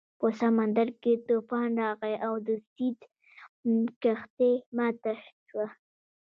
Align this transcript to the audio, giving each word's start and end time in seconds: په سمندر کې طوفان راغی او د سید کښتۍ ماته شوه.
په 0.19 0.27
سمندر 0.41 0.87
کې 1.01 1.13
طوفان 1.27 1.69
راغی 1.81 2.15
او 2.27 2.33
د 2.47 2.49
سید 2.69 2.99
کښتۍ 4.01 4.53
ماته 4.77 5.13
شوه. 5.47 5.67